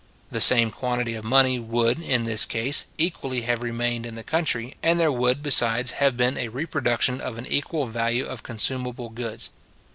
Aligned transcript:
The 0.31 0.41
same 0.41 0.71
quantity 0.71 1.13
of 1.13 1.23
money 1.23 1.59
would, 1.59 1.99
in 1.99 2.23
this 2.23 2.43
case, 2.43 2.87
equally 2.97 3.41
have 3.41 3.61
remained 3.61 4.03
in 4.03 4.15
the 4.15 4.23
country, 4.23 4.75
and 4.81 4.99
there 4.99 5.11
would, 5.11 5.43
besides, 5.43 5.91
have 5.91 6.17
been 6.17 6.39
a 6.39 6.47
reproduction 6.47 7.21
of 7.21 7.37
an 7.37 7.45
equal 7.45 7.85
value 7.85 8.25
of 8.25 8.41
consumable 8.41 9.09
goods. 9.09 9.51